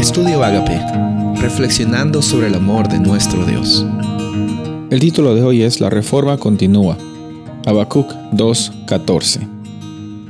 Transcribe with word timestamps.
Estudio 0.00 0.42
Agape, 0.42 0.80
reflexionando 1.42 2.22
sobre 2.22 2.46
el 2.46 2.54
amor 2.54 2.88
de 2.88 2.98
nuestro 2.98 3.44
Dios. 3.44 3.84
El 4.88 4.98
título 4.98 5.34
de 5.34 5.42
hoy 5.42 5.60
es 5.60 5.78
La 5.78 5.90
Reforma 5.90 6.38
Continúa. 6.38 6.96
Habacuc 7.66 8.10
2:14. 8.32 9.46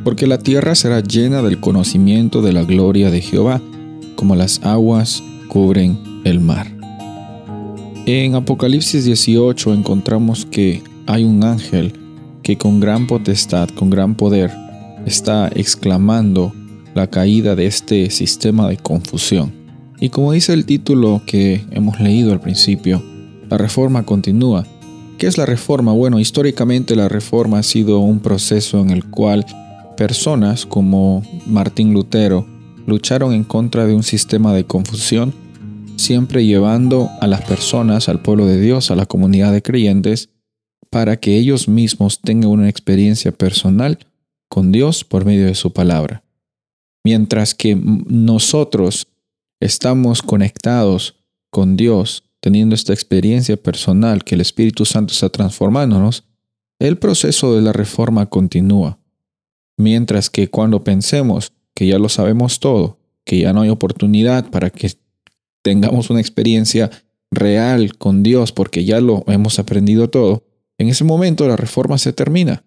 Porque 0.03 0.27
la 0.27 0.39
tierra 0.39 0.75
será 0.75 0.99
llena 1.03 1.41
del 1.43 1.61
conocimiento 1.61 2.43
de 2.43 2.53
la 2.53 2.65
gloria 2.65 3.13
de 3.13 3.21
Jehová, 3.21 3.63
como 4.17 4.35
las 4.35 4.61
aguas 4.65 5.23
cubren 5.47 5.97
el 6.25 6.41
mar. 6.41 6.67
En 8.07 8.35
Apocalipsis 8.35 9.05
18 9.05 9.73
encontramos 9.73 10.47
que 10.47 10.83
hay 11.07 11.23
un 11.23 11.45
ángel 11.45 11.93
que 12.43 12.59
con 12.59 12.81
gran 12.81 13.07
potestad, 13.07 13.69
con 13.69 13.89
gran 13.89 14.17
poder, 14.17 14.51
está 15.07 15.49
exclamando 15.55 16.53
la 16.93 17.07
caída 17.07 17.55
de 17.55 17.67
este 17.67 18.11
sistema 18.11 18.69
de 18.69 18.77
confusión. 18.77 19.60
Y 20.01 20.09
como 20.09 20.33
dice 20.33 20.55
el 20.55 20.65
título 20.65 21.21
que 21.27 21.63
hemos 21.71 22.01
leído 22.01 22.33
al 22.33 22.41
principio, 22.41 23.03
la 23.51 23.59
reforma 23.59 24.05
continúa. 24.05 24.67
¿Qué 25.19 25.27
es 25.27 25.37
la 25.37 25.45
reforma? 25.45 25.93
Bueno, 25.93 26.19
históricamente 26.19 26.97
la 26.97 27.11
reforma 27.11 27.59
ha 27.59 27.63
sido 27.63 27.99
un 27.99 28.21
proceso 28.21 28.81
en 28.81 28.89
el 28.89 29.05
cual 29.05 29.45
personas 29.99 30.65
como 30.65 31.23
Martín 31.47 31.93
Lutero 31.93 32.47
lucharon 32.87 33.35
en 33.35 33.45
contra 33.45 33.85
de 33.85 33.95
un 33.95 34.03
sistema 34.03 34.55
de 34.55 34.65
confusión, 34.65 35.35
siempre 35.97 36.47
llevando 36.47 37.11
a 37.21 37.27
las 37.27 37.43
personas, 37.43 38.09
al 38.09 38.23
pueblo 38.23 38.47
de 38.47 38.59
Dios, 38.59 38.91
a 38.91 38.97
la 38.97 39.05
comunidad 39.05 39.53
de 39.53 39.61
creyentes, 39.61 40.31
para 40.89 41.19
que 41.19 41.37
ellos 41.37 41.69
mismos 41.69 42.21
tengan 42.21 42.51
una 42.51 42.71
experiencia 42.71 43.33
personal 43.33 43.99
con 44.49 44.73
Dios 44.73 45.05
por 45.05 45.27
medio 45.27 45.45
de 45.45 45.55
su 45.55 45.75
palabra. 45.75 46.23
Mientras 47.05 47.55
que 47.55 47.77
nosotros 47.77 49.10
estamos 49.61 50.23
conectados 50.23 51.17
con 51.51 51.77
Dios, 51.77 52.25
teniendo 52.41 52.75
esta 52.75 52.95
experiencia 52.95 53.57
personal 53.57 54.25
que 54.25 54.35
el 54.35 54.41
Espíritu 54.41 54.85
Santo 54.85 55.13
está 55.13 55.29
transformándonos, 55.29 56.25
el 56.79 56.97
proceso 56.97 57.55
de 57.55 57.61
la 57.61 57.73
reforma 57.73 58.27
continúa. 58.27 58.99
Mientras 59.77 60.31
que 60.31 60.49
cuando 60.49 60.83
pensemos 60.83 61.53
que 61.75 61.87
ya 61.87 61.99
lo 61.99 62.09
sabemos 62.09 62.59
todo, 62.59 62.99
que 63.25 63.39
ya 63.39 63.53
no 63.53 63.61
hay 63.61 63.69
oportunidad 63.69 64.51
para 64.51 64.71
que 64.71 64.93
tengamos 65.63 66.09
una 66.11 66.21
experiencia 66.21 66.91
real 67.31 67.97
con 67.97 68.23
Dios 68.23 68.53
porque 68.53 68.85
ya 68.85 69.01
lo 69.01 69.25
hemos 69.27 69.59
aprendido 69.59 70.09
todo, 70.09 70.45
en 70.79 70.89
ese 70.89 71.05
momento 71.05 71.47
la 71.47 71.57
reforma 71.57 71.99
se 71.99 72.13
termina. 72.13 72.65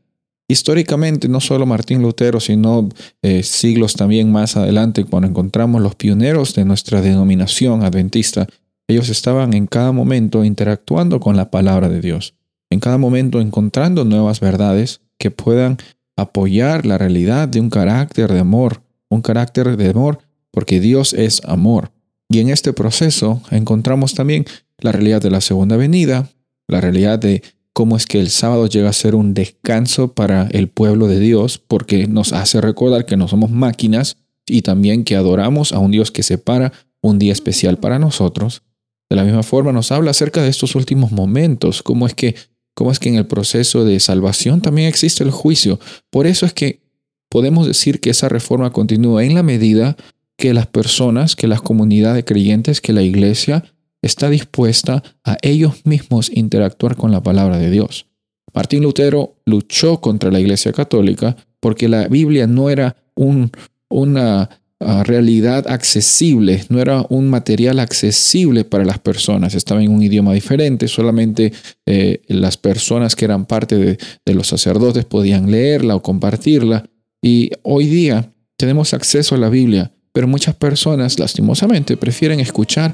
Históricamente, 0.47 1.29
no 1.29 1.39
solo 1.39 1.65
Martín 1.65 2.01
Lutero, 2.01 2.39
sino 2.39 2.89
eh, 3.21 3.43
siglos 3.43 3.95
también 3.95 4.31
más 4.31 4.57
adelante, 4.57 5.05
cuando 5.05 5.29
encontramos 5.29 5.81
los 5.81 5.95
pioneros 5.95 6.53
de 6.53 6.65
nuestra 6.65 7.01
denominación 7.01 7.83
adventista, 7.83 8.47
ellos 8.87 9.09
estaban 9.09 9.53
en 9.53 9.67
cada 9.67 9.91
momento 9.91 10.43
interactuando 10.43 11.19
con 11.19 11.37
la 11.37 11.49
palabra 11.49 11.87
de 11.87 12.01
Dios, 12.01 12.35
en 12.69 12.79
cada 12.79 12.97
momento 12.97 13.39
encontrando 13.39 14.03
nuevas 14.03 14.41
verdades 14.41 15.01
que 15.17 15.31
puedan 15.31 15.77
apoyar 16.17 16.85
la 16.85 16.97
realidad 16.97 17.47
de 17.47 17.61
un 17.61 17.69
carácter 17.69 18.31
de 18.31 18.39
amor, 18.39 18.81
un 19.09 19.21
carácter 19.21 19.77
de 19.77 19.89
amor 19.89 20.19
porque 20.51 20.79
Dios 20.79 21.13
es 21.13 21.41
amor. 21.45 21.91
Y 22.29 22.39
en 22.39 22.49
este 22.49 22.73
proceso 22.73 23.41
encontramos 23.51 24.13
también 24.13 24.45
la 24.79 24.91
realidad 24.91 25.21
de 25.21 25.31
la 25.31 25.41
segunda 25.41 25.77
venida, 25.77 26.29
la 26.67 26.81
realidad 26.81 27.19
de 27.19 27.43
cómo 27.73 27.97
es 27.97 28.05
que 28.05 28.19
el 28.19 28.29
sábado 28.29 28.67
llega 28.67 28.89
a 28.89 28.93
ser 28.93 29.15
un 29.15 29.33
descanso 29.33 30.13
para 30.13 30.47
el 30.51 30.69
pueblo 30.69 31.07
de 31.07 31.19
Dios, 31.19 31.57
porque 31.57 32.07
nos 32.07 32.31
hace 32.31 32.61
recordar 32.61 33.05
que 33.05 33.17
no 33.17 33.27
somos 33.27 33.51
máquinas 33.51 34.17
y 34.45 34.61
también 34.61 35.03
que 35.03 35.15
adoramos 35.15 35.73
a 35.73 35.79
un 35.79 35.91
Dios 35.91 36.11
que 36.11 36.23
separa 36.23 36.71
un 37.01 37.19
día 37.19 37.33
especial 37.33 37.77
para 37.77 37.99
nosotros. 37.99 38.61
De 39.09 39.15
la 39.15 39.23
misma 39.23 39.43
forma 39.43 39.71
nos 39.71 39.91
habla 39.91 40.11
acerca 40.11 40.41
de 40.41 40.49
estos 40.49 40.75
últimos 40.75 41.11
momentos, 41.11 41.83
cómo 41.83 42.07
es 42.07 42.13
que 42.13 42.35
cómo 42.75 42.91
es 42.91 42.99
que 42.99 43.09
en 43.09 43.15
el 43.15 43.27
proceso 43.27 43.85
de 43.85 43.99
salvación 43.99 44.61
también 44.61 44.87
existe 44.87 45.23
el 45.23 45.31
juicio. 45.31 45.79
Por 46.09 46.27
eso 46.27 46.45
es 46.45 46.53
que 46.53 46.81
podemos 47.29 47.67
decir 47.67 47.99
que 47.99 48.09
esa 48.09 48.29
reforma 48.29 48.71
continúa 48.71 49.23
en 49.23 49.35
la 49.35 49.43
medida 49.43 49.95
que 50.37 50.53
las 50.53 50.67
personas, 50.67 51.35
que 51.35 51.47
las 51.47 51.61
comunidades 51.61 52.17
de 52.17 52.25
creyentes, 52.25 52.81
que 52.81 52.93
la 52.93 53.03
iglesia 53.03 53.63
está 54.03 54.29
dispuesta 54.29 55.01
a 55.23 55.37
ellos 55.41 55.85
mismos 55.85 56.29
interactuar 56.31 56.95
con 56.95 57.11
la 57.11 57.23
palabra 57.23 57.57
de 57.57 57.71
Dios. 57.71 58.05
Martín 58.53 58.83
Lutero 58.83 59.37
luchó 59.45 59.99
contra 59.99 60.29
la 60.29 60.39
Iglesia 60.39 60.71
Católica 60.71 61.35
porque 61.59 61.87
la 61.87 62.07
Biblia 62.07 62.45
no 62.45 62.69
era 62.69 62.95
un, 63.15 63.49
una 63.89 64.49
ah, 64.79 65.03
realidad 65.03 65.65
accesible, 65.67 66.65
no 66.69 66.79
era 66.79 67.05
un 67.09 67.29
material 67.29 67.79
accesible 67.79 68.65
para 68.65 68.83
las 68.83 68.99
personas, 68.99 69.55
estaba 69.55 69.81
en 69.81 69.89
un 69.89 70.03
idioma 70.03 70.33
diferente, 70.33 70.87
solamente 70.87 71.53
eh, 71.85 72.21
las 72.27 72.57
personas 72.57 73.15
que 73.15 73.25
eran 73.25 73.45
parte 73.45 73.77
de, 73.77 73.97
de 74.25 74.33
los 74.35 74.47
sacerdotes 74.47 75.05
podían 75.05 75.49
leerla 75.49 75.95
o 75.95 76.01
compartirla. 76.01 76.85
Y 77.21 77.51
hoy 77.63 77.87
día 77.87 78.33
tenemos 78.57 78.93
acceso 78.93 79.35
a 79.35 79.37
la 79.37 79.49
Biblia, 79.49 79.93
pero 80.11 80.27
muchas 80.27 80.55
personas 80.55 81.17
lastimosamente 81.17 81.95
prefieren 81.95 82.41
escuchar 82.41 82.93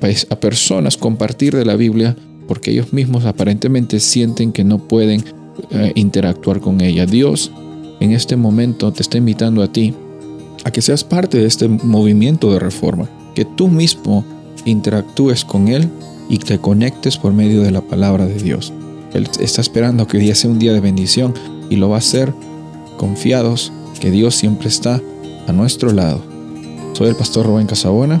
pues, 0.00 0.26
a, 0.30 0.36
personas 0.36 0.96
compartir 0.96 1.54
de 1.54 1.64
la 1.64 1.76
Biblia 1.76 2.16
porque 2.46 2.70
ellos 2.70 2.92
mismos 2.92 3.24
aparentemente 3.24 4.00
sienten 4.00 4.52
que 4.52 4.64
no 4.64 4.78
pueden 4.78 5.24
eh, 5.70 5.92
interactuar 5.94 6.60
con 6.60 6.80
ella. 6.80 7.06
Dios 7.06 7.50
en 8.00 8.12
este 8.12 8.36
momento 8.36 8.92
te 8.92 9.02
está 9.02 9.18
invitando 9.18 9.62
a 9.62 9.72
ti 9.72 9.94
a 10.64 10.70
que 10.70 10.82
seas 10.82 11.04
parte 11.04 11.38
de 11.38 11.46
este 11.46 11.68
movimiento 11.68 12.52
de 12.52 12.58
reforma, 12.58 13.08
que 13.34 13.44
tú 13.44 13.68
mismo 13.68 14.24
interactúes 14.64 15.44
con 15.44 15.68
Él 15.68 15.88
y 16.28 16.38
te 16.38 16.58
conectes 16.58 17.18
por 17.18 17.32
medio 17.32 17.62
de 17.62 17.70
la 17.70 17.82
palabra 17.82 18.26
de 18.26 18.36
Dios. 18.42 18.72
Él 19.12 19.28
está 19.40 19.60
esperando 19.60 20.06
que 20.06 20.16
hoy 20.16 20.24
día 20.24 20.34
sea 20.34 20.50
un 20.50 20.58
día 20.58 20.72
de 20.72 20.80
bendición 20.80 21.34
y 21.70 21.76
lo 21.76 21.88
va 21.88 21.96
a 21.96 21.98
hacer 21.98 22.32
confiados 22.96 23.72
que 24.00 24.10
Dios 24.10 24.34
siempre 24.34 24.68
está 24.68 25.00
a 25.46 25.52
nuestro 25.52 25.92
lado. 25.92 26.22
Soy 26.94 27.08
el 27.08 27.16
pastor 27.16 27.46
Rubén 27.46 27.66
Casabona 27.66 28.20